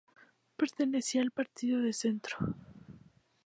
[0.57, 2.35] Pertenecía al partido de centro.